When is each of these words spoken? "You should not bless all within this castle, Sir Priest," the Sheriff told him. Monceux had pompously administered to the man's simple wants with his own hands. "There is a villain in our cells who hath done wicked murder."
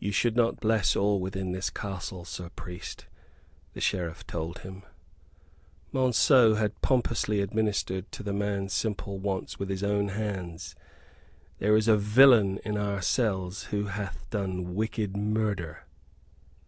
"You 0.00 0.10
should 0.10 0.34
not 0.34 0.58
bless 0.58 0.96
all 0.96 1.20
within 1.20 1.52
this 1.52 1.70
castle, 1.70 2.24
Sir 2.24 2.48
Priest," 2.48 3.06
the 3.74 3.80
Sheriff 3.80 4.26
told 4.26 4.58
him. 4.58 4.82
Monceux 5.92 6.56
had 6.56 6.82
pompously 6.82 7.40
administered 7.40 8.10
to 8.10 8.24
the 8.24 8.32
man's 8.32 8.72
simple 8.72 9.20
wants 9.20 9.56
with 9.56 9.68
his 9.68 9.84
own 9.84 10.08
hands. 10.08 10.74
"There 11.60 11.76
is 11.76 11.86
a 11.86 11.96
villain 11.96 12.58
in 12.64 12.76
our 12.76 13.00
cells 13.00 13.66
who 13.70 13.84
hath 13.84 14.28
done 14.30 14.74
wicked 14.74 15.16
murder." 15.16 15.84